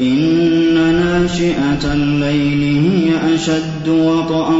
[0.00, 2.62] إن ناشئة الليل
[2.92, 4.56] هي أشد وطئا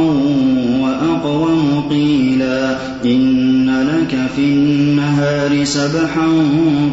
[0.81, 6.27] وأقوم قيلا إن لك في النهار سبحا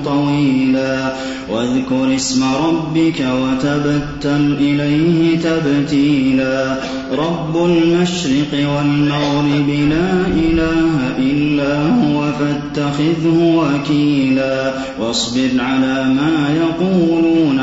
[0.05, 1.13] طويلا
[1.53, 6.79] واذكر اسم ربك وتبتل إليه تبتيلا
[7.13, 17.56] رب المشرق والمغرب لا إله إلا هو فاتخذه وكيلا واصبر على ما يقولون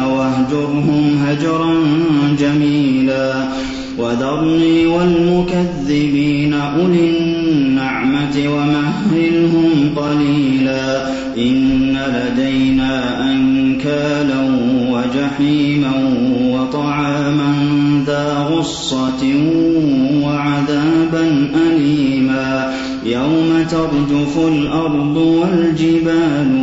[0.44, 1.76] واهجرهم هجرا
[2.40, 3.34] جميلا
[4.00, 14.42] وذرني والمكذبين أولي النعمة ومهلهم قليلا إن لدينا أنكالا
[14.90, 15.92] وجحيما
[16.52, 17.54] وطعاما
[18.06, 19.24] ذا غصة
[20.24, 22.74] وعذابا أليما
[23.06, 26.63] يوم ترجف الأرض والجبال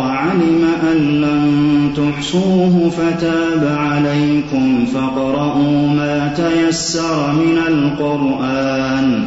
[1.95, 9.25] تحصوه فتاب عليكم فاقرؤوا ما تيسر من القرآن.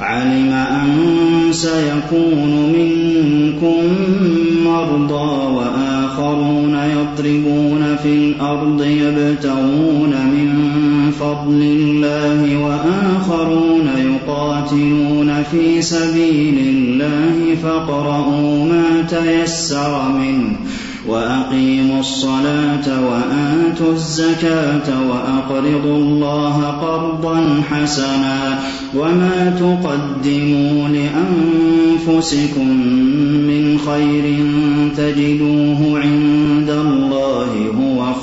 [0.00, 0.88] علم أن
[1.50, 3.82] سيكون منكم
[4.64, 6.59] مرضى وآخرون
[7.00, 10.50] يضربون في الأرض يبتغون من
[11.20, 20.56] فضل الله وآخرون يقاتلون في سبيل الله فاقرؤوا ما تيسر منه
[21.08, 28.58] وأقيموا الصلاة وآتوا الزكاة وأقرضوا الله قرضا حسنا
[28.94, 32.68] وما تقدموا لأنفسكم
[33.46, 34.46] من خير
[34.96, 36.29] تجدوه عند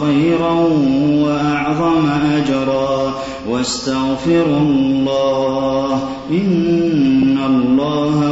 [0.02, 0.52] خيرا
[1.24, 3.14] وأعظم أجرا
[3.50, 8.27] واستغفروا الله إن الله